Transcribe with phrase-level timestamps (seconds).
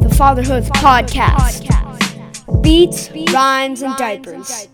[0.00, 1.62] The Fatherhood Podcast.
[2.62, 4.68] Beats, rhymes, and diapers.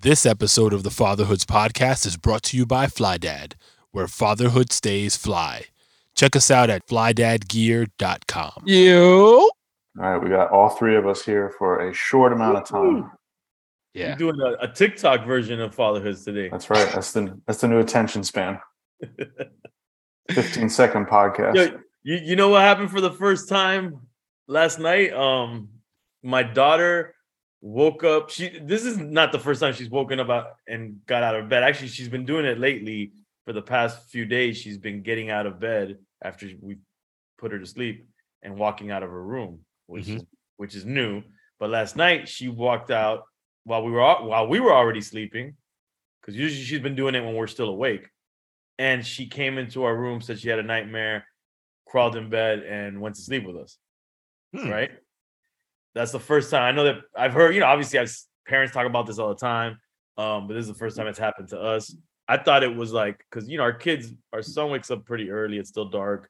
[0.00, 3.54] This episode of the Fatherhoods podcast is brought to you by FlyDad,
[3.92, 5.66] where fatherhood stays fly.
[6.14, 8.62] Check us out at flydadgear.com.
[8.64, 8.96] You.
[8.96, 9.50] All
[9.96, 13.10] right, we got all three of us here for a short amount of time.
[13.94, 14.10] Yeah.
[14.10, 16.48] We're doing a, a TikTok version of Fatherhoods today.
[16.50, 16.90] That's right.
[16.92, 18.60] That's the that's the new attention span.
[20.30, 21.54] 15 second podcast.
[21.54, 24.06] Yo, you, you know what happened for the first time
[24.46, 25.12] last night?
[25.12, 25.68] Um,
[26.22, 27.16] my daughter
[27.60, 28.30] woke up.
[28.30, 31.48] She this is not the first time she's woken up out and got out of
[31.48, 31.64] bed.
[31.64, 33.10] Actually, she's been doing it lately
[33.44, 34.56] for the past few days.
[34.56, 36.76] She's been getting out of bed after we
[37.38, 38.06] put her to sleep
[38.42, 40.16] and walking out of her room, which Mhm.
[40.18, 40.24] is
[40.58, 41.24] which is new.
[41.58, 43.24] But last night she walked out
[43.64, 45.56] while we were while we were already sleeping,
[46.20, 48.08] because usually she's been doing it when we're still awake.
[48.78, 51.26] And she came into our room, said she had a nightmare,
[51.96, 53.78] crawled in bed, and went to sleep with us.
[54.54, 54.68] Hmm.
[54.68, 54.90] Right.
[55.94, 57.54] That's the first time I know that I've heard.
[57.54, 58.14] You know, obviously, I've
[58.46, 59.78] parents talk about this all the time,
[60.18, 61.96] um, but this is the first time it's happened to us.
[62.28, 65.30] I thought it was like because you know our kids, our son wakes up pretty
[65.30, 65.56] early.
[65.56, 66.28] It's still dark,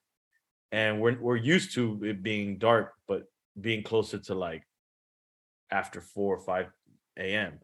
[0.70, 3.24] and we're we're used to it being dark, but
[3.60, 4.62] being closer to like
[5.72, 6.66] after four or five
[7.18, 7.58] a.m.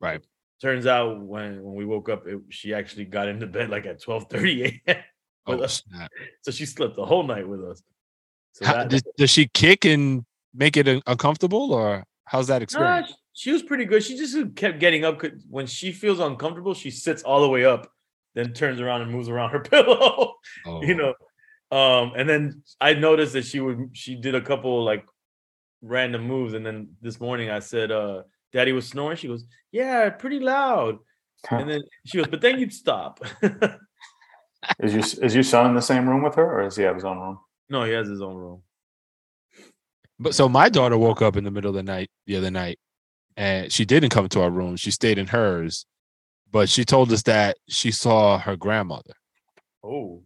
[0.00, 0.24] Right.
[0.62, 4.00] Turns out when when we woke up, it, she actually got into bed like at
[4.00, 5.02] twelve thirty a.m.
[5.48, 5.82] with Oh, us.
[5.88, 6.10] snap.
[6.42, 7.82] So she slept the whole night with us.
[8.52, 10.24] So How- that- does, does she kick and
[10.54, 13.08] make it uncomfortable, or how's that experience?
[13.10, 14.02] sh- she was pretty good.
[14.02, 15.22] She just kept getting up.
[15.48, 17.88] When she feels uncomfortable, she sits all the way up,
[18.34, 20.34] then turns around and moves around her pillow.
[20.66, 21.14] Oh, you know.
[21.70, 25.04] Um, and then I noticed that she would she did a couple like
[25.82, 28.22] random moves, and then this morning I said, uh,
[28.52, 29.18] Daddy was snoring.
[29.18, 30.98] She goes, Yeah, pretty loud.
[31.50, 33.20] And then she goes, But then you'd stop.
[34.80, 36.94] Is your is your son in the same room with her, or does he have
[36.94, 37.38] his own room?
[37.70, 38.62] no, he has his own room.
[40.18, 42.78] But so my daughter woke up in the middle of the night the other night,
[43.36, 44.76] and she didn't come to our room.
[44.76, 45.86] She stayed in hers,
[46.50, 49.14] but she told us that she saw her grandmother.
[49.84, 50.22] Oh,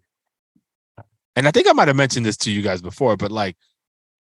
[1.37, 3.57] and I think I might have mentioned this to you guys before, but like,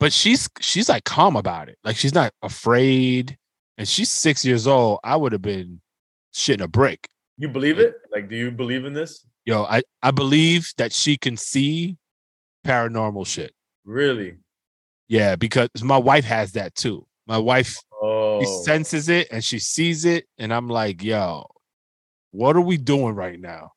[0.01, 1.79] but she's she's like calm about it.
[1.85, 3.37] Like she's not afraid,
[3.79, 5.01] and she's six years old.
[5.05, 5.81] I would have been
[6.35, 7.09] shitting a brick.
[7.39, 7.95] you believe it?
[8.11, 9.27] Like, do you believe in this?
[9.45, 11.97] Yo, I I believe that she can see
[12.67, 13.53] paranormal shit.
[13.85, 14.37] Really?
[15.09, 17.07] Yeah, because my wife has that too.
[17.27, 21.47] My wife Oh, she senses it and she sees it, and I'm like, yo,
[22.33, 23.73] what are we doing right now?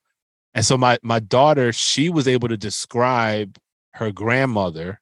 [0.54, 3.58] And so my my daughter, she was able to describe
[3.94, 5.00] her grandmother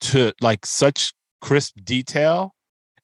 [0.00, 2.54] to like such crisp detail.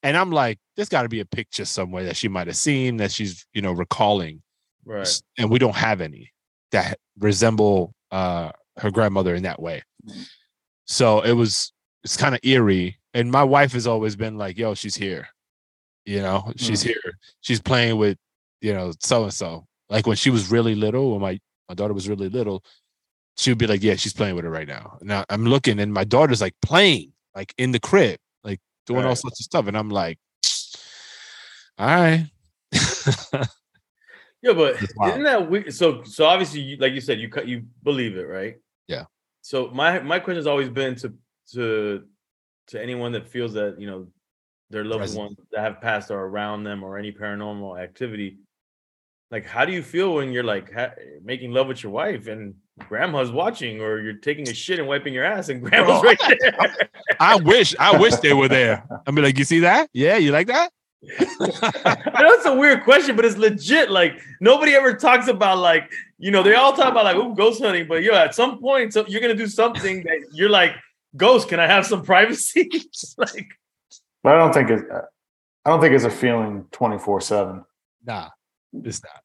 [0.03, 2.99] And I'm like, there's got to be a picture somewhere that she might have seen
[2.99, 4.43] that she's, you know, recalling.
[4.85, 5.09] right.
[5.39, 6.31] And we don't have any
[6.75, 9.83] that resemble uh her grandmother in that way.
[10.87, 12.99] So it was it's kind of eerie.
[13.15, 15.29] And my wife has always been like, yo, she's here.
[16.05, 16.89] You know, she's Hmm.
[16.89, 17.19] here.
[17.41, 18.19] She's playing with,
[18.61, 19.67] you know, so and so.
[19.89, 22.63] Like when she was really little, when my, my daughter was really little,
[23.37, 24.99] she would be like, Yeah, she's playing with her right now.
[25.01, 29.11] Now I'm looking and my daughter's like playing, like in the crib, like doing all
[29.11, 29.19] Right.
[29.19, 29.67] sorts of stuff.
[29.69, 30.19] And I'm like,
[31.79, 32.27] all right.
[34.45, 35.73] Yeah, but isn't that weird?
[35.73, 38.57] So, so obviously, you, like you said, you cut, you believe it, right?
[38.89, 39.05] Yeah.
[39.41, 41.15] So my my question has always been to
[41.53, 42.05] to
[42.69, 44.07] to anyone that feels that you know
[44.69, 45.19] their loved Present.
[45.19, 48.37] ones that have passed are around them or any paranormal activity.
[49.31, 50.93] Like, how do you feel when you're like ha-
[51.25, 55.15] making love with your wife and grandma's watching, or you're taking a shit and wiping
[55.15, 56.77] your ass and grandma's Bro, right there?
[57.19, 58.85] I wish, I wish they were there.
[59.07, 59.89] I'd be like, you see that?
[59.95, 60.71] Yeah, you like that?
[61.19, 63.91] I know it's a weird question, but it's legit.
[63.91, 67.63] Like nobody ever talks about like you know they all talk about like oh ghost
[67.63, 70.73] hunting, but yo at some point so you're gonna do something that you're like
[71.17, 71.49] ghost.
[71.49, 72.71] Can I have some privacy?
[73.19, 73.49] Like
[74.23, 74.83] But I don't think it's
[75.65, 77.65] I don't think it's a feeling twenty four seven.
[78.05, 78.31] Nah,
[78.73, 79.23] it's not.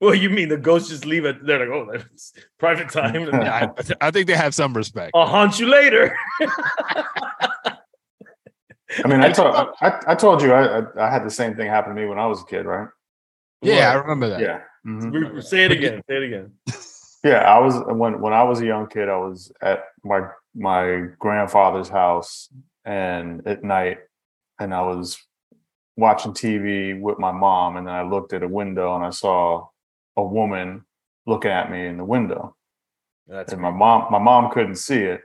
[0.00, 1.44] well, you mean the ghosts just leave it?
[1.46, 3.14] They're like oh that's private time.
[3.14, 3.70] Yeah,
[4.00, 5.12] I, I think they have some respect.
[5.14, 6.16] I'll haunt you later.
[9.04, 11.68] I mean, I told I, I told you I, I I had the same thing
[11.68, 12.88] happen to me when I was a kid, right?
[13.62, 14.40] Yeah, I remember that.
[14.40, 14.60] Yeah.
[14.86, 15.34] Mhm.
[15.34, 16.02] Re- Say it again.
[16.08, 16.52] Say it again.
[17.24, 19.08] Yeah, I was when when I was a young kid.
[19.08, 20.22] I was at my
[20.56, 22.48] my grandfather's house,
[22.84, 23.98] and at night,
[24.58, 25.22] and I was
[25.96, 29.68] watching TV with my mom, and then I looked at a window and I saw
[30.16, 30.84] a woman
[31.24, 32.56] looking at me in the window,
[33.28, 35.20] That's and my mom my mom couldn't see it,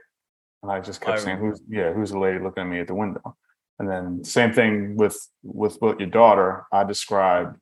[0.62, 2.86] and I just kept I saying, "Who's yeah, who's the lady looking at me at
[2.86, 3.36] the window?"
[3.78, 6.64] And then same thing with with with your daughter.
[6.72, 7.56] I described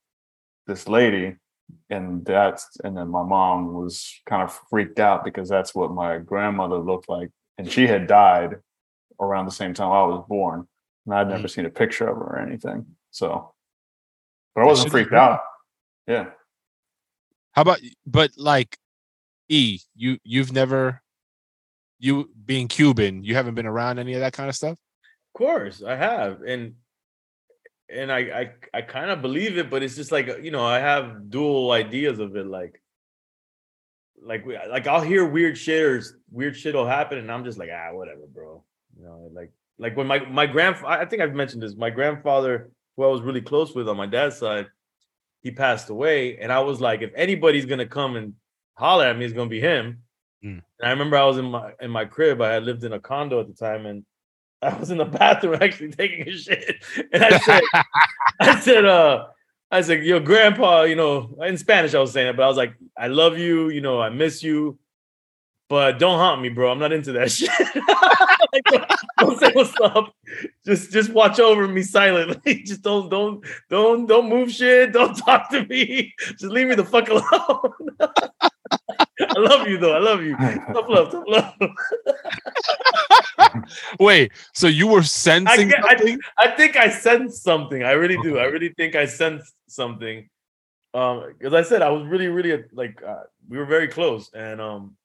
[0.67, 1.37] this lady
[1.91, 6.19] and that's and then my mom was kind of freaked out because that's what my
[6.19, 8.57] grandmother looked like and she had died
[9.21, 10.67] around the same time i was born
[11.05, 11.51] and i'd never mm.
[11.51, 13.53] seen a picture of her or anything so
[14.55, 15.41] but i wasn't freaked out
[16.07, 16.27] yeah
[17.53, 18.79] How about but like
[19.49, 21.03] E, you you've never
[21.99, 24.79] you being Cuban, you haven't been around any of that kind of stuff?
[25.37, 26.77] Of course, I have, and
[27.91, 30.79] and I I I kind of believe it, but it's just like you know I
[30.79, 32.81] have dual ideas of it, like
[34.23, 37.59] like we- like I'll hear weird shit or weird shit will happen, and I'm just
[37.59, 38.65] like ah whatever, bro.
[38.99, 41.77] You know, like like when my my grandfather, I think I've mentioned this.
[41.77, 44.69] My grandfather, who I was really close with on my dad's side,
[45.43, 48.33] he passed away, and I was like, if anybody's gonna come and
[48.73, 50.03] holler at me, it's gonna be him.
[50.43, 50.63] Mm.
[50.79, 52.41] And I remember I was in my in my crib.
[52.41, 54.03] I had lived in a condo at the time, and
[54.63, 56.77] I was in the bathroom actually taking a shit.
[57.13, 57.63] And I said,
[58.41, 59.27] I said, uh,
[59.71, 62.57] I said, your grandpa, you know, in Spanish I was saying it, but I was
[62.57, 64.79] like, I love you, you know, I miss you,
[65.69, 66.71] but don't haunt me, bro.
[66.71, 67.51] I'm not into that shit.
[68.53, 70.15] Like, don't, don't say what's up.
[70.65, 72.63] Just just watch over me silently.
[72.63, 74.93] Just don't don't don't don't move shit.
[74.93, 76.15] Don't talk to me.
[76.19, 77.73] Just leave me the fuck alone.
[79.21, 79.95] I love you though.
[79.95, 80.37] I love you.
[80.73, 81.55] Tough love, tough love.
[84.01, 86.19] Wait, so you were sensing get- I, something?
[86.39, 87.83] I think I sensed something.
[87.83, 88.39] I really do.
[88.39, 90.29] I really think I sensed something.
[90.95, 94.61] Um, because I said I was really, really like uh, we were very close, and
[94.61, 94.97] um,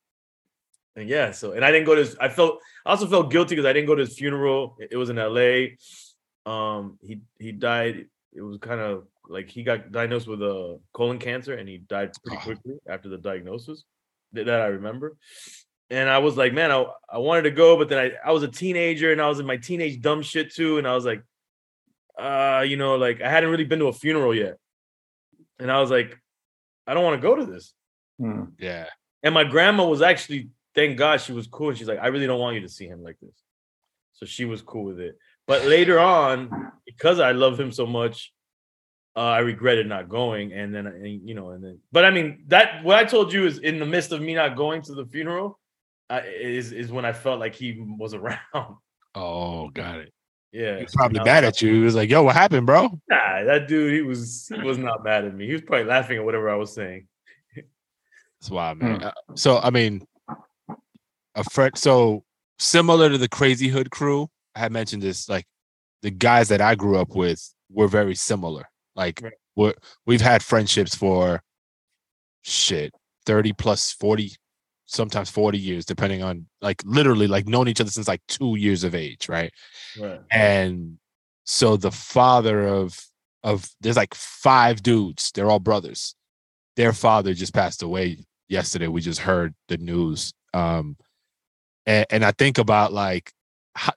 [0.96, 1.31] and yeah.
[1.31, 2.02] So and I didn't go to.
[2.02, 2.60] His, I felt.
[2.86, 4.75] I also felt guilty because I didn't go to his funeral.
[4.80, 5.78] It, it was in L.A.
[6.46, 8.06] Um, he he died.
[8.34, 12.12] It was kind of like he got diagnosed with a colon cancer, and he died
[12.24, 12.46] pretty Oh.
[12.46, 13.84] quickly after the diagnosis.
[14.33, 15.18] That, that I remember.
[15.89, 18.44] And I was like, man, I, I wanted to go, but then I, I was
[18.44, 20.78] a teenager and I was in my teenage dumb shit too.
[20.78, 21.24] And I was like,
[22.18, 24.57] uh, you know, like I hadn't really been to a funeral yet.
[25.60, 26.18] And I was like,
[26.88, 27.74] I don't want to go to this.
[28.19, 28.45] Hmm.
[28.57, 28.88] Yeah.
[29.22, 31.69] And my grandma was actually, thank God she was cool.
[31.69, 33.36] And she's like, I really don't want you to see him like this.
[34.13, 35.18] So she was cool with it.
[35.45, 38.31] But later on, because I love him so much,
[39.16, 40.54] uh, I regretted not going.
[40.54, 43.46] And then, and, you know, and then, but I mean, that what I told you
[43.46, 45.60] is in the midst of me not going to the funeral,
[46.10, 48.38] uh, is is when I felt like he was around.
[49.16, 50.13] Oh, got it.
[50.52, 51.74] yeah, He was probably And I mad at you.
[51.74, 52.84] He was like, yo, what happened, bro?
[53.10, 55.46] Nah, that dude, he was he was not mad at me.
[55.48, 57.08] He was probably laughing at whatever I was saying.
[57.56, 59.04] That's why, man.
[59.04, 60.06] Uh, So, I mean,
[61.36, 62.24] a friend, so
[62.60, 65.46] similar to the Crazy Hood crew, I had mentioned this, like
[66.02, 68.68] the guys that I grew up with were very similar.
[68.96, 69.34] Like, Right.
[69.56, 69.74] we're,
[70.06, 71.42] we've had friendships for
[72.44, 72.94] shit,
[73.26, 74.32] 30 plus 40,
[74.86, 78.84] sometimes 40 years, depending on like literally like known each other since like two years
[78.84, 79.52] of age, right?
[80.00, 80.22] Right.
[80.30, 80.98] and
[81.46, 82.98] so the father of
[83.44, 86.14] of there's like five dudes they're all brothers
[86.76, 90.96] their father just passed away yesterday we just heard the news um
[91.88, 93.34] and, and i think about like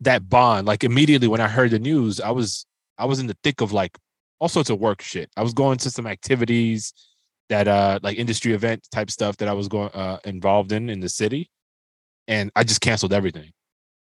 [0.00, 2.64] that bond like immediately when i heard the news i was
[2.96, 3.96] i was in the thick of like
[4.40, 6.92] all sorts of work shit i was going to some activities
[7.48, 11.00] that uh like industry event type stuff that i was going uh involved in in
[11.00, 11.50] the city
[12.28, 13.52] and i just canceled everything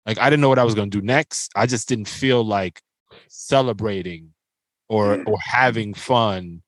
[0.06, 1.52] like I didn't know what I was going to do next.
[1.56, 2.82] I just didn't feel like
[3.28, 4.34] celebrating
[4.90, 6.64] or or having fun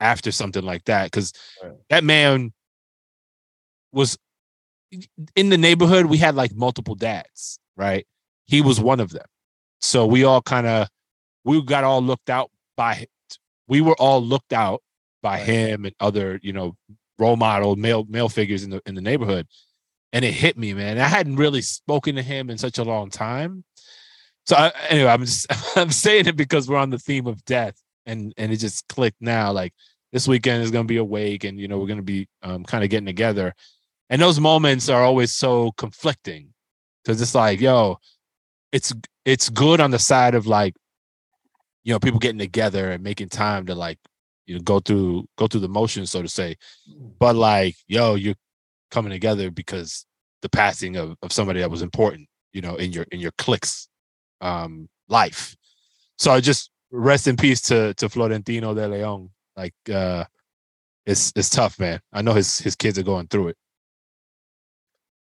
[0.00, 1.32] after something like that cuz
[1.90, 2.52] that man
[3.92, 4.16] was
[5.36, 8.06] in the neighborhood we had like multiple dads, right?
[8.46, 9.26] He was one of them.
[9.80, 10.88] So we all kind of
[11.44, 13.06] we got all looked out by
[13.68, 14.82] we were all looked out
[15.22, 15.46] by Right.
[15.46, 16.76] him and other, you know,
[17.18, 19.46] role model male male figures in the in the neighborhood
[20.12, 20.98] and it hit me, man.
[20.98, 23.64] I hadn't really spoken to him in such a long time.
[24.44, 27.80] So I, anyway, I'm just I'm saying it because we're on the theme of death,
[28.06, 29.52] and and it just clicked now.
[29.52, 29.72] Like
[30.12, 32.84] this weekend is gonna be a wake, and you know we're gonna be um, kind
[32.84, 33.54] of getting together,
[34.10, 36.52] and those moments are always so conflicting
[37.02, 37.98] because it's like, yo,
[38.72, 38.92] it's
[39.24, 40.74] it's good on the side of like,
[41.84, 43.98] you know, people getting together and making time to like,
[44.46, 46.56] you know, go through go through the motions, so to say,
[47.18, 48.34] but like, yo, you're
[48.90, 50.06] coming together because
[50.42, 53.88] the passing of, of somebody that was important, you know, in your in your clicks
[54.40, 55.56] um life.
[56.18, 59.30] So I just rest in peace to to Florentino de Leon.
[59.56, 60.24] Like uh
[61.06, 62.00] it's it's tough, man.
[62.12, 63.56] I know his his kids are going through it.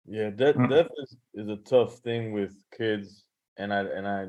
[0.07, 0.69] Yeah, that Mm.
[0.69, 3.23] death is, is a tough thing with kids,
[3.57, 4.27] and I and I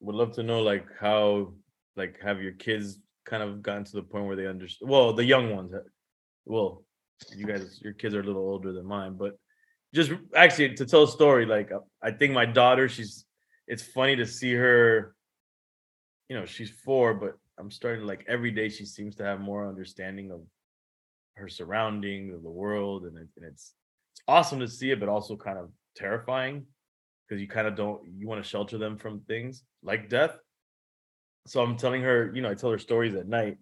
[0.00, 1.52] would love to know like how
[1.96, 4.90] like have your kids kind of gotten to the point where they understand.
[4.90, 5.72] Well, the young ones,
[6.46, 6.84] well,
[7.36, 9.38] you guys, your kids are a little older than mine, but
[9.94, 13.24] just actually to tell a story, like uh, I think my daughter, she's
[13.66, 15.14] it's funny to see her.
[16.28, 19.66] You know, she's four, but I'm starting like every day she seems to have more
[19.66, 20.42] understanding of
[21.34, 23.72] her surroundings of the world, and, it, and it's
[24.12, 26.66] it's awesome to see it, but also kind of terrifying
[27.28, 30.38] because you kind of don't you want to shelter them from things like death.
[31.46, 33.58] So I'm telling her, you know, I tell her stories at night,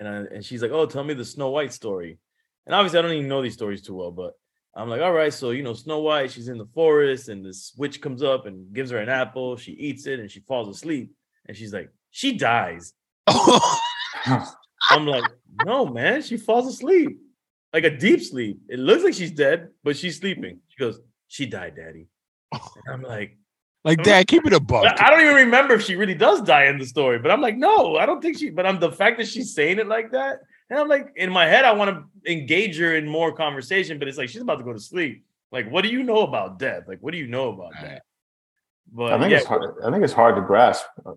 [0.00, 2.18] and I, and she's like, "Oh, tell me the Snow White story."
[2.66, 4.34] And obviously, I don't even know these stories too well, but
[4.74, 7.74] I'm like, "All right, so you know, Snow White, she's in the forest, and this
[7.76, 9.56] witch comes up and gives her an apple.
[9.56, 11.12] She eats it, and she falls asleep,
[11.46, 12.92] and she's like, she dies."
[14.90, 15.24] I'm like,
[15.64, 17.18] no, man, she falls asleep,
[17.72, 18.60] like a deep sleep.
[18.68, 20.60] It looks like she's dead, but she's sleeping.
[20.68, 22.06] She goes, she died, daddy.
[22.52, 23.36] And I'm like,
[23.84, 24.84] like, Dad, keep it a buck.
[24.84, 27.40] I I don't even remember if she really does die in the story, but I'm
[27.40, 28.50] like, no, I don't think she.
[28.50, 30.40] But I'm the fact that she's saying it like that,
[30.70, 34.08] and I'm like, in my head, I want to engage her in more conversation, but
[34.08, 35.24] it's like she's about to go to sleep.
[35.50, 36.84] Like, what do you know about death?
[36.86, 37.82] Like, what do you know about Right.
[37.84, 38.02] that?
[38.92, 39.74] But I think yeah, it's hard.
[39.84, 41.12] I think it's hard to grasp uh,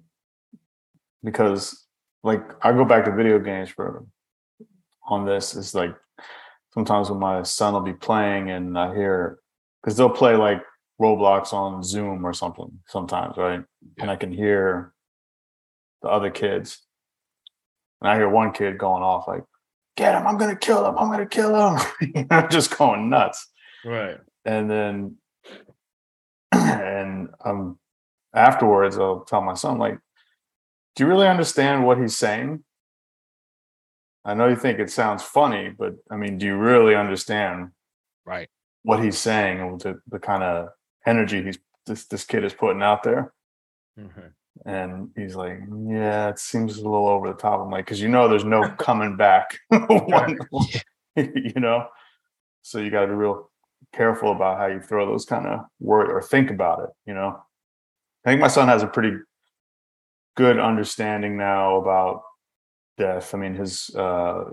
[1.24, 1.86] because,
[2.24, 4.06] like, I go back to video games for
[5.06, 5.56] on this.
[5.56, 5.96] It's like
[6.74, 9.40] sometimes when my son will be playing and I hear
[9.82, 10.62] because they'll play like
[11.02, 13.64] Roblox on Zoom or something sometimes, right?
[14.00, 14.94] And I can hear
[16.02, 16.86] the other kids,
[18.02, 19.44] and I hear one kid going off like,
[19.98, 20.28] "Get him!
[20.28, 20.98] I'm gonna kill him!
[20.98, 23.48] I'm gonna kill him!" I'm just going nuts
[23.86, 24.18] right.
[24.46, 25.18] and then
[26.52, 27.80] and um
[28.34, 29.98] afterwards i'll tell my son like
[30.96, 32.64] do you really understand what he's saying
[34.26, 37.70] i know you think it sounds funny but i mean do you really understand
[38.26, 38.50] Right.
[38.84, 40.70] what he's saying and the, the kind of
[41.06, 43.34] energy he's this, this kid is putting out there.
[44.00, 44.32] Mhm.
[44.66, 47.60] and he's like yeah it seems a little over the top.
[47.62, 49.58] I'm like because you know there's no coming back.
[49.70, 50.38] One-
[51.16, 51.88] you know?
[52.62, 53.50] So you got to be real
[53.94, 57.42] careful about how you throw those kind of words or think about it you know?
[58.26, 59.18] I think my son has a pretty
[60.38, 62.22] good understanding now about
[62.98, 63.34] death.
[63.34, 64.44] I mean his uh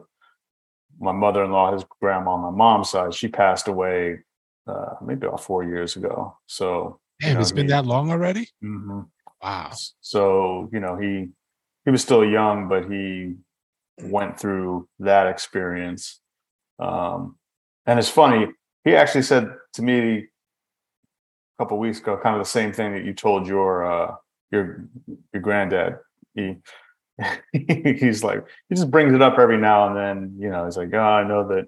[1.00, 4.19] my mother-in-law his grandma on my mom's side she passed away
[4.68, 8.48] uh maybe about four years ago so Damn, know, it's been he- that long already?
[8.62, 9.08] mhm.
[9.42, 9.70] Wow.
[10.00, 11.28] so you know he
[11.84, 13.34] he was still young but he
[14.02, 16.20] went through that experience
[16.80, 17.37] um
[17.87, 18.46] and it's funny
[18.84, 23.04] he actually said to me a couple weeks ago kind of the same thing that
[23.04, 24.14] you told your uh
[24.50, 24.88] your
[25.32, 25.98] your granddad
[26.34, 26.56] he
[27.52, 30.92] he's like he just brings it up every now and then you know he's like
[30.94, 31.66] oh i know that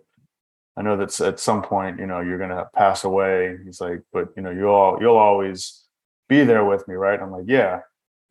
[0.76, 3.56] i know that at some point you know you're gonna pass away.
[3.64, 5.84] He's like but you know you'll all you'll always
[6.28, 7.20] be there with me right?
[7.20, 7.80] I'm like yeah.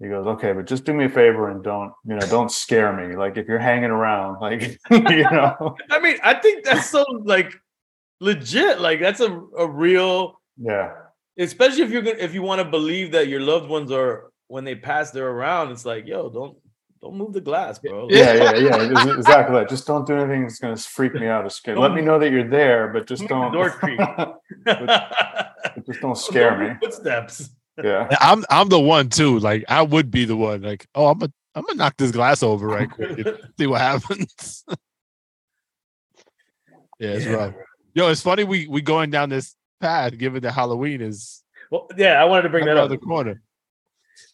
[0.02, 2.94] He goes okay but just do me a favor and don't you know don't scare
[2.94, 3.16] me.
[3.16, 5.76] Like if you're hanging around like you know?
[5.90, 7.54] I mean, I think that's so like
[8.22, 8.80] legit.
[8.80, 10.94] Like that's a, a real yeah.
[11.38, 14.64] especially if you're gonna if you want to believe that your loved ones are when
[14.64, 16.58] they pass they're around it's like yo don't
[17.02, 20.42] don't move the glass bro Like, yeah yeah yeah exactly that just don't do anything
[20.44, 23.08] that's going to freak me out or scare let me know that you're there but
[23.08, 24.00] just don't door creak.
[25.88, 27.50] just don't scare Don't me Footsteps.
[27.84, 29.40] yeah I'm I'm the one too.
[29.40, 30.62] Like I would be the one.
[30.62, 33.26] Like, oh, I'm gonna I'm gonna knock this glass over right quick.
[33.58, 34.66] see what happens.
[37.00, 37.54] yeah, it's Yeah, rough.
[37.94, 41.42] Yo, it's funny we we going down this path given that Halloween is
[41.72, 42.90] Well, yeah, I wanted to bring that around up.
[42.92, 43.42] the corner.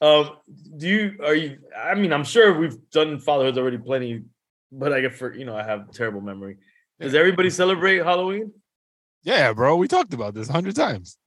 [0.01, 0.31] Um,
[0.77, 1.59] do you are you?
[1.77, 4.23] I mean, I'm sure we've done fatherhoods already plenty,
[4.71, 6.57] but I get for you know I have terrible memory.
[6.99, 8.51] Does everybody celebrate Halloween?
[9.23, 9.75] Yeah, bro.
[9.75, 11.17] We talked about this a hundred times.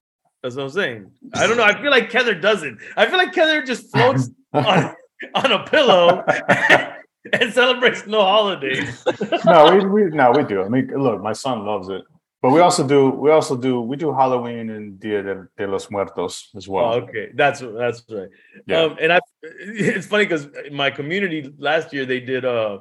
[0.43, 1.11] That's what I'm saying.
[1.35, 1.65] I don't know.
[1.65, 2.79] I feel like Kether doesn't.
[2.97, 4.95] I feel like Kether just floats on
[5.35, 6.25] on a pillow
[7.33, 9.05] and celebrates no holidays.
[9.45, 12.03] no we, we no we do i mean look my son loves it
[12.43, 15.91] but we also do we also do we do halloween and dia de, de los
[15.91, 18.29] muertos as well Oh, okay, that's that's right.
[18.67, 18.83] Yeah.
[18.83, 22.81] Um, and I, it's funny because my community last year they did a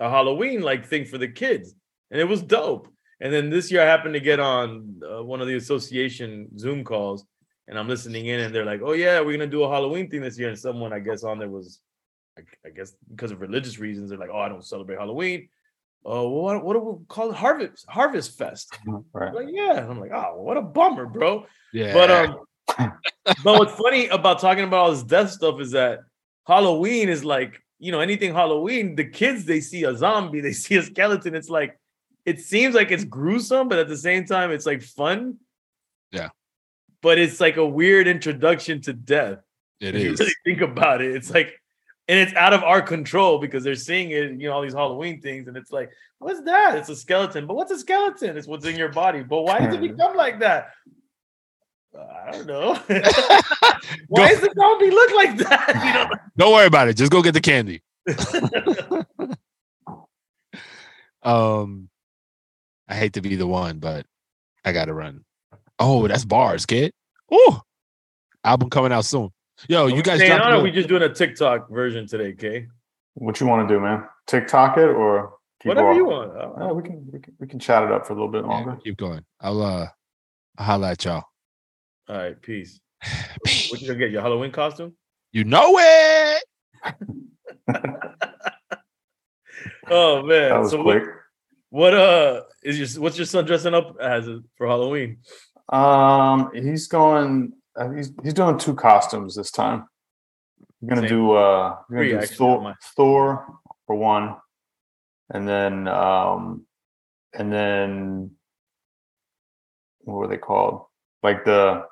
[0.00, 1.74] a Halloween like thing for the kids,
[2.10, 2.88] and it was dope.
[3.20, 6.82] And then this year I happened to get on uh, one of the association Zoom
[6.84, 7.24] calls,
[7.68, 10.20] and I'm listening in, and they're like, "Oh yeah, we're gonna do a Halloween thing
[10.20, 11.80] this year." And someone I guess on there was,
[12.38, 15.48] I, I guess because of religious reasons, they're like, "Oh, I don't celebrate Halloween."
[16.04, 17.36] Oh, what, what do we call it?
[17.36, 18.78] Harvest Harvest Fest.
[19.12, 19.78] right like, yeah.
[19.78, 21.46] And I'm like, oh, what a bummer, bro.
[21.72, 21.94] Yeah.
[21.94, 22.38] But um,
[23.42, 26.00] but what's funny about talking about all this death stuff is that
[26.46, 30.76] Halloween is like, you know, anything Halloween, the kids they see a zombie, they see
[30.76, 31.34] a skeleton.
[31.34, 31.78] It's like,
[32.24, 35.38] it seems like it's gruesome, but at the same time, it's like fun.
[36.10, 36.30] Yeah.
[37.02, 39.38] But it's like a weird introduction to death.
[39.80, 41.14] It if you really think about it.
[41.14, 41.60] It's like,
[42.08, 45.20] and it's out of our control because they're seeing it, you know, all these Halloween
[45.20, 46.76] things, and it's like, what's that?
[46.76, 47.46] It's a skeleton.
[47.46, 48.36] But what's a skeleton?
[48.36, 49.22] It's what's in your body.
[49.22, 50.72] But why does it become like that?
[51.96, 52.74] I don't know.
[54.08, 56.10] why does the zombie look like that?
[56.36, 56.96] Don't worry about it.
[56.96, 57.82] Just go get the candy.
[61.22, 61.88] Um,
[62.88, 64.04] I hate to be the one, but
[64.64, 65.24] I gotta run.
[65.78, 66.92] Oh, that's bars, kid.
[67.32, 67.62] Oh,
[68.44, 69.30] album coming out soon.
[69.68, 72.66] Yo, you guys Staying dropping on, or we just doing a TikTok version today, Kay?
[73.14, 74.04] What you want to do, man?
[74.26, 75.98] TikTok it or keep Whatever walking?
[75.98, 76.32] you want.
[76.58, 78.48] Yeah, we can, we can we can chat it up for a little bit Yeah,
[78.50, 78.78] longer.
[78.82, 79.24] keep going.
[79.40, 79.86] I'll uh
[80.58, 81.24] I'll holla at y'all.
[82.08, 82.80] All right, peace.
[83.70, 84.10] What you gonna get?
[84.10, 84.94] Your Halloween costume?
[85.32, 86.44] You know it.
[89.90, 90.48] Oh man.
[90.50, 91.02] That was so quick.
[91.70, 95.18] what, what uh is your what's your son dressing up as for Halloween?
[95.68, 97.52] Um, he's going.
[97.76, 99.86] Uh, he's he's doing two costumes this time.
[100.80, 101.18] We're gonna Same.
[101.18, 102.74] do uh, Three, gonna do Thor.
[102.96, 104.36] Thor for one,
[105.30, 106.66] and then um,
[107.32, 108.30] and then
[110.00, 110.82] what were they called?
[111.22, 111.84] Like the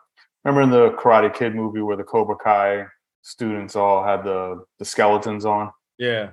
[0.45, 2.87] remember in the Karate Kid movie where the Cobra Kai
[3.23, 6.31] students all had the the skeletons on Yeah,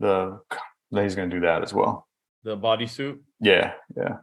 [0.00, 0.40] the.
[0.90, 2.06] He's gonna do that as well.
[2.44, 3.18] the bodysuit.
[3.40, 4.16] Yeah, yeah.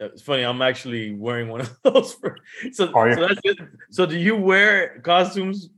[0.00, 0.42] Uh, It's funny.
[0.42, 2.14] I'm actually wearing one of those.
[2.14, 2.36] For,
[2.72, 3.14] so, Are you?
[3.14, 3.58] so that's it.
[3.90, 5.68] So, do you wear costumes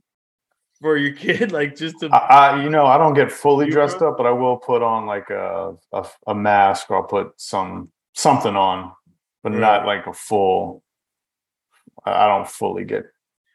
[0.80, 2.08] for your kid, like just to?
[2.08, 5.06] I, I you know I don't get fully dressed up, but I will put on
[5.06, 8.92] like a a, a mask or I'll put some something on,
[9.42, 9.60] but Right.
[9.60, 10.82] not like a full.
[12.04, 13.04] I I don't fully get.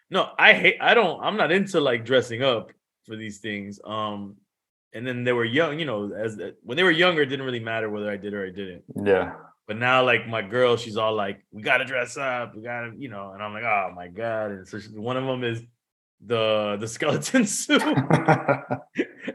[0.10, 0.78] no, I hate.
[0.82, 1.22] I don't.
[1.24, 2.72] I'm not into like dressing up
[3.06, 3.80] for these things.
[3.84, 4.36] Um,
[4.94, 5.80] and then they were young.
[5.80, 8.46] You know, as when they were younger, it didn't really matter whether I did or
[8.46, 8.84] I didn't.
[8.96, 9.34] Yeah,
[9.68, 12.56] But now, like my girl, she's all like, "We gotta dress up.
[12.56, 13.32] We gotta," you know.
[13.34, 15.62] And I'm like, "Oh my god!" And so she, one of them is
[16.26, 17.84] the the skeleton suit,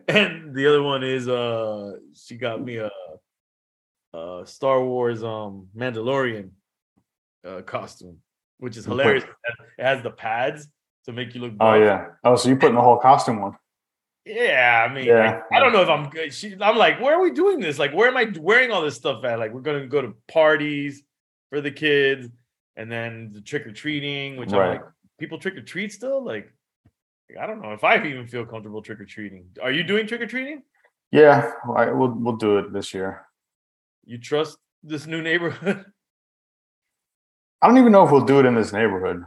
[0.08, 2.90] and the other one is uh, she got me a,
[4.14, 6.50] a Star Wars um Mandalorian
[7.46, 8.18] uh, costume,
[8.58, 9.24] which is hilarious.
[9.78, 10.66] It has the pads
[11.04, 11.52] to make you look.
[11.60, 12.06] oh yeah.
[12.24, 13.56] Oh, so you putting the whole costume on?
[14.24, 16.32] Yeah, I mean, Yeah, like, I don't know if I'm good.
[16.32, 17.78] She, I'm like, where are we doing this?
[17.78, 19.38] Like, where am I wearing all this stuff at?
[19.38, 21.02] Like, we're gonna go to parties
[21.50, 22.28] for the kids,
[22.76, 24.82] and then the trick or treating, which I'm like,
[25.18, 26.24] people trick or treat still.
[26.24, 26.52] Like,
[27.40, 29.46] I don't know if I even feel comfortable trick or treating.
[29.62, 30.62] Are you doing trick or treating?
[31.10, 33.26] Yeah, I, we'll we'll do it this year.
[34.04, 35.84] You trust this new neighborhood?
[37.62, 39.24] I don't even know if we'll do it in this neighborhood.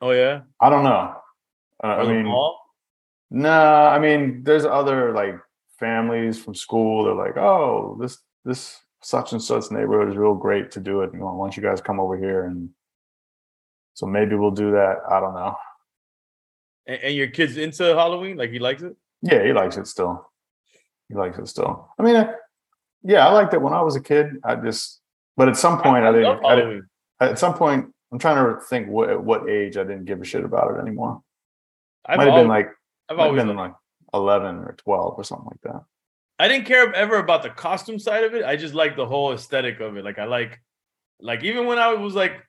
[0.00, 1.16] oh yeah, I don't know.
[1.82, 2.58] Uh, I mean, mall?
[3.30, 5.36] Nah, I mean, there's other like
[5.78, 7.04] families from school.
[7.04, 11.10] They're like, oh, this this such and such neighborhood is real great to do it.
[11.12, 12.70] You know, why don't you guys come over here and
[13.94, 14.98] so maybe we'll do that.
[15.10, 15.56] I don't know.
[16.86, 18.36] And, and your kid's into Halloween?
[18.36, 18.94] Like, he likes it?
[19.22, 20.30] Yeah, he likes it still.
[21.08, 21.88] He likes it still.
[21.98, 22.28] I mean, I,
[23.02, 24.36] yeah, I liked it when I was a kid.
[24.44, 25.00] I just,
[25.36, 26.46] but at some point, I, love didn't.
[26.46, 26.88] I didn't
[27.20, 30.24] at some point, I'm trying to think what at what age I didn't give a
[30.24, 31.22] shit about it anymore.
[32.04, 32.68] I've, Might have always, been like
[33.08, 33.74] I've always been like
[34.14, 35.84] 11 or 12 or something like that.
[36.38, 38.44] I didn't care ever about the costume side of it.
[38.44, 40.04] I just like the whole aesthetic of it.
[40.04, 40.60] Like I like,
[41.20, 42.44] like even when I was like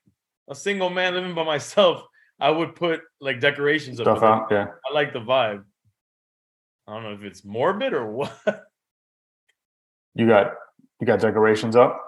[0.50, 2.04] a single man living by myself,
[2.40, 4.08] I would put like decorations up.
[4.22, 4.68] Out, yeah.
[4.90, 5.64] I like the vibe.
[6.88, 8.34] I don't know if it's morbid or what.
[10.16, 10.54] You got
[11.00, 12.04] you got decorations up.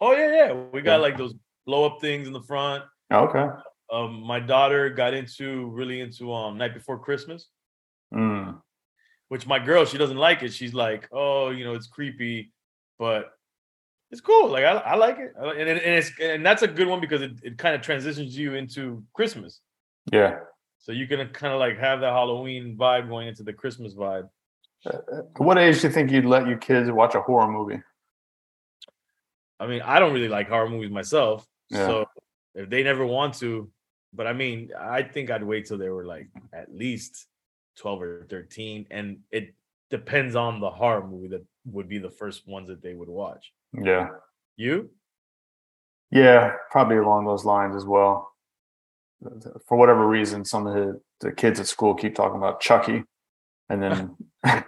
[0.00, 0.52] Oh yeah, yeah.
[0.72, 1.02] We got Yeah.
[1.02, 1.32] like those
[1.64, 2.82] blow up things in the front.
[3.12, 3.46] Oh, okay.
[3.92, 7.46] Um, my daughter got into really into um Night Before Christmas,
[8.14, 8.60] Mm.
[9.28, 10.52] which my girl she doesn't like it.
[10.52, 12.52] She's like, oh, you know, it's creepy,
[12.98, 13.32] but
[14.10, 14.48] it's cool.
[14.48, 17.22] Like I, I like it, and, and and it's and that's a good one because
[17.22, 19.60] it, it kind of transitions you into Christmas.
[20.12, 20.38] Yeah.
[20.78, 24.28] So you can kind of like have that Halloween vibe going into the Christmas vibe.
[24.86, 24.94] At
[25.38, 27.82] what age do you think you'd let your kids watch a horror movie?
[29.58, 31.86] I mean, I don't really like horror movies myself, Yeah.
[31.86, 32.06] so
[32.54, 33.70] if they never want to,
[34.12, 37.26] but I mean, I think I'd wait till they were like at least
[37.76, 39.54] twelve or thirteen, and it
[39.90, 43.52] depends on the horror movie that would be the first ones that they would watch.
[43.72, 44.08] Yeah.
[44.56, 44.90] You?
[46.10, 48.32] Yeah, probably along those lines as well.
[49.66, 53.04] For whatever reason, some of the, the kids at school keep talking about Chucky,
[53.68, 54.16] and then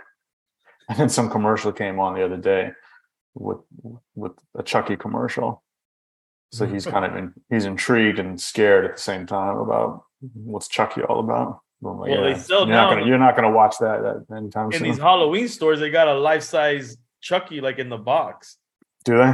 [0.88, 2.70] and then some commercial came on the other day
[3.34, 3.58] with
[4.14, 5.62] with a Chucky commercial.
[6.52, 10.68] So he's kind of in, he's intrigued and scared at the same time about what's
[10.68, 11.60] Chucky all about.
[11.80, 14.72] Well, they sell you're not now- gonna you're not gonna watch that, that anytime In
[14.78, 14.82] soon.
[14.82, 18.58] these Halloween stores, they got a life size Chucky like in the box.
[19.04, 19.32] Do they?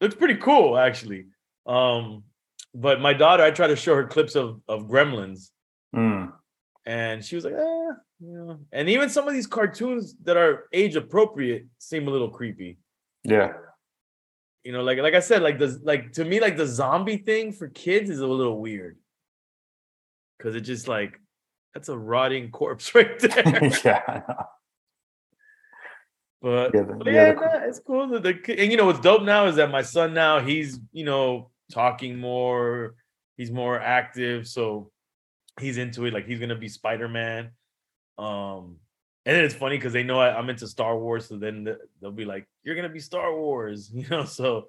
[0.00, 1.26] looks pretty cool actually
[1.66, 2.24] um
[2.74, 5.50] but my daughter, I try to show her clips of of Gremlins,
[5.94, 6.32] Mm,
[6.86, 8.60] and she was like, eh, you know.
[8.72, 12.78] And even some of these cartoons that are age appropriate seem a little creepy.
[13.24, 13.54] yeah.
[14.62, 17.50] You know, like like I said, like the like to me, like the zombie thing
[17.52, 18.96] for kids is a little weird.
[20.40, 21.20] Cause it just like
[21.74, 23.70] that's a rotting corpse right there.
[23.84, 24.22] yeah.
[26.42, 28.08] But Yeah, the- But yeah, yeah, nah, it's cool.
[28.08, 31.04] that the and you know what's dope now is that my son now he's you
[31.04, 32.94] know talking more,
[33.36, 34.90] he's more active, so
[35.60, 36.14] he's into it.
[36.14, 37.50] Like he's gonna be Spider Man.
[38.18, 38.76] Um,
[39.26, 41.76] and then it's funny because they know I, I'm into Star Wars, so then th-
[42.00, 44.24] they'll be like, "You're gonna be Star Wars," you know.
[44.24, 44.68] So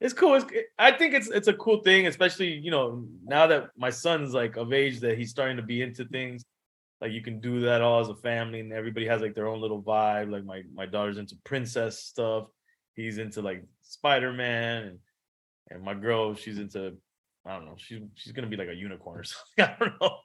[0.00, 0.34] it's cool.
[0.34, 0.46] It's,
[0.78, 4.56] I think it's it's a cool thing, especially you know now that my son's like
[4.56, 6.44] of age that he's starting to be into things
[7.00, 9.60] like you can do that all as a family and everybody has like their own
[9.60, 10.30] little vibe.
[10.30, 12.46] Like my my daughter's into princess stuff.
[12.94, 14.98] He's into like spider-man and
[15.70, 16.96] and my girl she's into
[17.44, 19.24] i don't know she's she's gonna be like a unicorn or
[19.58, 19.76] something.
[19.76, 20.16] I don't know.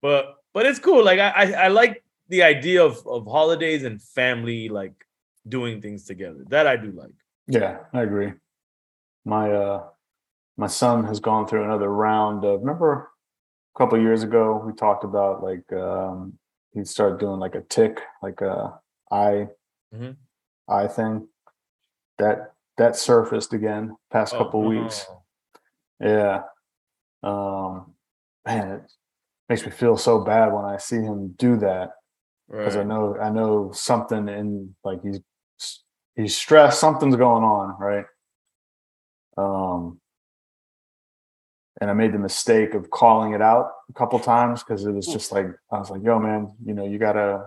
[0.00, 1.04] But but it's cool.
[1.04, 4.94] Like i i, I like the idea of of holidays and family like
[5.46, 6.44] doing things together.
[6.48, 7.14] That i do like.
[7.46, 8.32] Yeah, I agree.
[9.24, 9.88] My uh
[10.56, 13.10] my son has gone through another round of remember
[13.74, 16.34] a couple of years ago we talked about like um
[16.72, 18.78] he started doing like a tic, like a
[19.10, 19.48] eye
[19.94, 20.16] Mhm.
[20.68, 21.28] eye thing.
[22.18, 25.06] That that surfaced again past Oh, couple weeks.
[26.00, 26.42] Yeah.
[27.22, 27.94] Um
[28.46, 28.92] man, it
[29.48, 31.90] makes me feel so bad when I see him do that
[32.48, 35.20] because I know I know something in like he's
[36.16, 38.06] he's stressed, something's going on, right?
[39.36, 40.00] Um
[41.80, 45.06] and I made the mistake of calling it out a couple times because it was
[45.06, 47.46] just like I was like, yo, man, you know, you gotta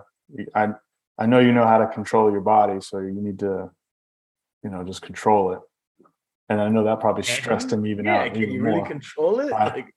[0.54, 0.70] I
[1.18, 3.70] I know you know how to control your body, so you need to,
[4.64, 5.60] you know, just control it.
[6.48, 8.32] And I know that probably stressed him even yeah out.
[8.34, 8.86] can even you really more.
[8.86, 9.94] control it I- like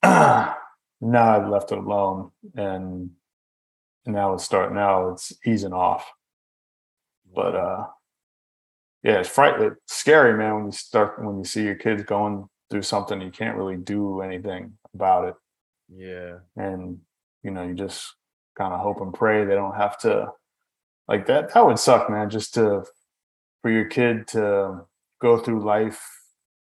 [0.04, 0.56] now
[1.36, 3.10] I've left it alone and
[4.06, 4.76] now it's starting.
[4.76, 6.08] now it's easing off.
[7.34, 7.86] But uh
[9.02, 12.48] yeah, it's frightening it's scary, man, when you start when you see your kids going
[12.70, 15.34] through something you can't really do anything about it.
[15.94, 16.98] yeah And
[17.42, 18.14] you know, you just
[18.56, 20.32] kind of hope and pray they don't have to
[21.06, 22.84] like that that would suck, man, just to
[23.62, 24.86] for your kid to
[25.20, 26.00] go through life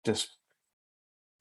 [0.04, 0.36] just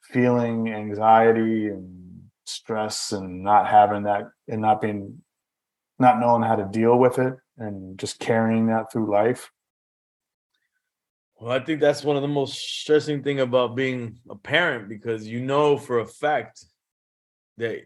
[0.01, 5.21] feeling anxiety and stress and not having that and not being
[5.99, 9.51] not knowing how to deal with it and just carrying that through life
[11.43, 15.27] Well, I think that's one of the most stressing thing about being a parent because
[15.27, 16.63] you know for a fact
[17.57, 17.81] that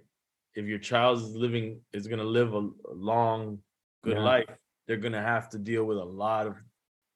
[0.53, 3.57] if your child is living is going to live a, a long,
[4.03, 4.23] good Yeah.
[4.23, 4.45] life,
[4.87, 6.55] they're going to have to deal with a lot of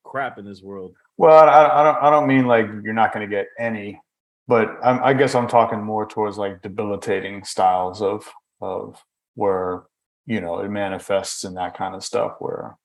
[0.04, 0.96] crap in this world.
[1.18, 4.02] well i, I don't i don't mean like you're not going to get any
[4.48, 8.28] but I'm, i guess i'm talking more towards like debilitating styles of
[8.62, 9.00] of
[9.36, 9.84] where
[10.26, 12.76] you know it manifests in that kind of stuff where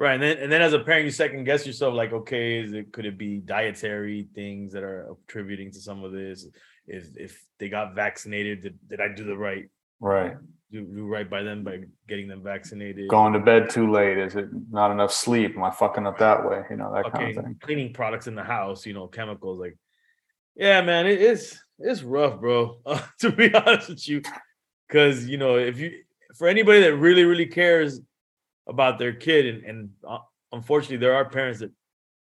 [0.00, 0.14] Right.
[0.14, 2.90] And then and then as a parent, you second guess yourself like, okay, is it
[2.90, 6.46] could it be dietary things that are attributing to some of this?
[6.86, 9.68] If if they got vaccinated, did, did I do the right
[10.00, 10.38] right
[10.72, 13.10] do, do right by them by getting them vaccinated?
[13.10, 16.48] going to bed too late is it not enough sleep am i fucking up that
[16.48, 19.06] way you know that okay, kind of thing cleaning products in the house, you know,
[19.06, 19.60] chemicals.
[19.60, 19.76] Like,
[20.56, 22.78] yeah, man, it is it's rough, bro.
[22.84, 24.22] Uh, to be honest with you,
[24.88, 25.92] because you know, if you
[26.36, 28.00] for anybody that really really cares
[28.66, 30.18] about their kid, and and uh,
[30.52, 31.72] unfortunately, there are parents that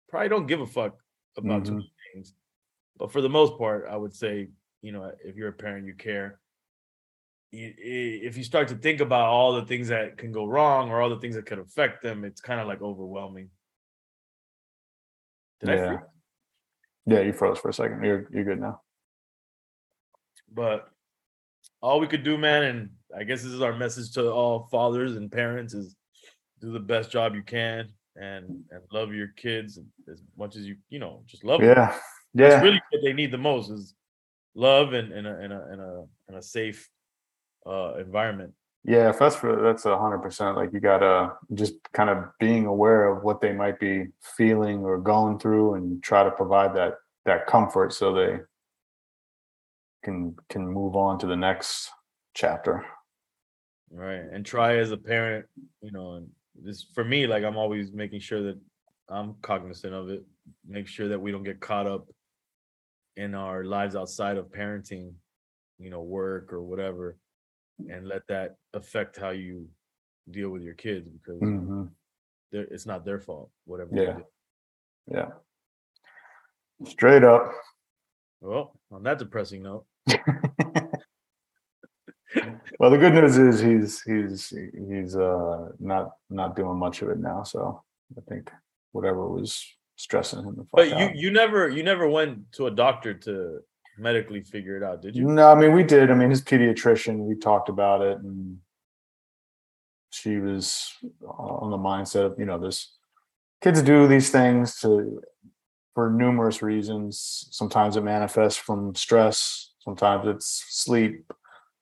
[0.10, 0.98] probably don't give a fuck
[1.38, 1.76] about too Mhm.
[1.76, 2.34] many things.
[2.98, 4.50] But for the most part, I would say,
[4.82, 6.40] you know, if you're a parent, you care.
[7.52, 11.10] If you start to think about all the things that can go wrong or all
[11.10, 13.50] the things that could affect them, it's kind of like overwhelming.
[15.60, 15.98] Did I yeah
[17.06, 18.82] yeah you froze for a second you're you're good now
[20.52, 20.92] but
[21.82, 25.16] all we could do man and i guess this is our message to all fathers
[25.16, 25.96] and parents is
[26.62, 29.80] do the best job you can and and love your kids
[30.12, 31.70] as much as you you know just love them.
[31.70, 31.96] yeah
[32.34, 33.96] yeah that's really what they need the most is
[34.56, 36.90] love and and a and a and a, and a safe
[37.66, 38.54] uh environment
[38.86, 40.56] Yeah, if that's for that's a hundred percent.
[40.56, 44.98] Like you gotta just kind of being aware of what they might be feeling or
[44.98, 46.94] going through, and try to provide that
[47.26, 48.40] that comfort so they
[50.04, 51.92] can can move on to the next
[52.34, 52.86] chapter.
[53.92, 55.46] right and try as a parent
[55.82, 56.30] you know and
[56.64, 58.60] this for me like i'm always making sure that
[59.10, 60.24] i'm cognizant of it
[60.68, 62.08] make sure that we don't get caught up
[63.18, 65.14] in our lives outside of parenting
[65.78, 67.18] you know work or whatever
[67.90, 69.68] and let that affect how you
[70.32, 71.84] deal with your kids because hmm
[72.52, 74.18] it's not their fault whatever Yeah.
[75.12, 75.30] Yeah,
[76.86, 77.52] straight up.
[78.42, 79.86] Well, on that depressing note,
[82.80, 84.54] well, the good news is he's he's
[84.90, 87.44] he's uh not not doing much of it now.
[87.44, 87.82] So
[88.18, 88.52] I think
[88.92, 90.68] whatever was stressing him.
[90.72, 91.16] But you out.
[91.16, 93.60] you never you never went to a doctor to
[93.98, 95.26] medically figure it out, did you?
[95.26, 96.12] No, I mean we did.
[96.12, 97.20] I mean his pediatrician.
[97.20, 98.58] We talked about it, and
[100.12, 100.92] she was
[101.26, 102.96] on the mindset of you know this
[103.62, 105.22] kids do these things to
[105.94, 107.48] for numerous reasons.
[107.52, 109.74] Sometimes it manifests from stress.
[109.80, 111.32] Sometimes it's sleep.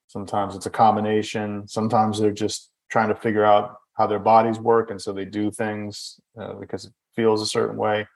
[0.07, 1.67] Sometimes it's a combination.
[1.67, 5.51] Sometimes they're just trying to figure out how their bodies work, and so they do
[5.51, 8.07] things uh, because it feels a certain way.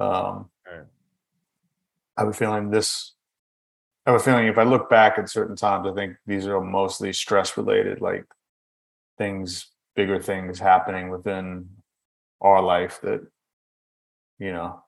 [0.00, 0.86] Um, Right.
[2.16, 3.14] I have a feeling this.
[4.06, 6.60] I have a feeling if I look back at certain times, I think these are
[6.60, 8.24] mostly stress related, like
[9.18, 11.68] things, bigger things happening within
[12.40, 13.20] our life that,
[14.38, 14.82] you know,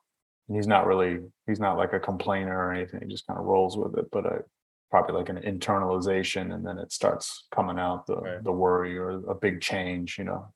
[0.47, 3.01] he's not really, he's not like a complainer or anything.
[3.01, 4.37] He just kind of rolls with it, but I
[4.89, 8.43] probably like an internalization and then it starts coming out the, Right.
[8.43, 10.53] the worry or a big change, you know,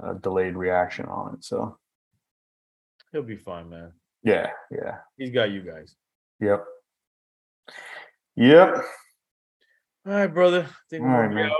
[0.00, 1.44] a delayed reaction on it.
[1.44, 1.78] So,
[3.12, 3.92] He'll be fine, man.
[4.22, 5.94] yeah, yeah, He's got you guys.
[6.40, 6.64] yep.
[8.36, 8.76] Yep.
[10.06, 10.66] All right, brother.
[10.68, 11.50] I think All right, man.
[11.50, 11.56] out.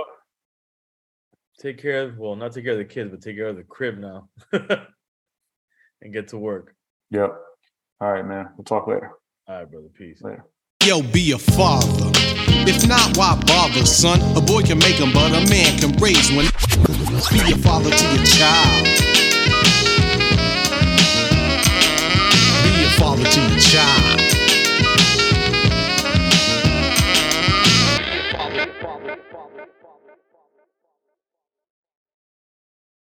[1.59, 3.63] Take care of well, not take care of the kids, but take care of the
[3.63, 4.29] crib now.
[6.01, 6.73] and get to work.
[7.11, 7.35] Yep.
[7.99, 8.49] All right, man.
[8.55, 9.11] We'll talk later.
[9.47, 9.89] All right, brother.
[9.93, 10.21] Peace.
[10.21, 10.45] Later
[10.89, 12.09] yo, be a father.
[12.65, 14.19] If not, why bother, son?
[14.35, 16.45] A boy can make him, but a man can raise one.
[17.31, 18.85] Be a father to your child.
[22.63, 24.08] Be a father to your child.